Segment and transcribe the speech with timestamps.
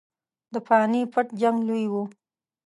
[0.53, 2.03] د پاني پټ جنګ لوی وو.